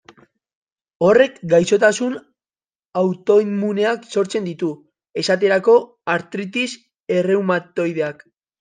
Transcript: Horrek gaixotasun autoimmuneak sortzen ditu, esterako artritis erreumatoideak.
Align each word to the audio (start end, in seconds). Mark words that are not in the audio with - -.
Horrek 1.09 1.35
gaixotasun 1.51 2.15
autoimmuneak 3.03 4.09
sortzen 4.15 4.49
ditu, 4.49 4.71
esterako 5.25 5.79
artritis 6.17 6.69
erreumatoideak. 7.21 8.29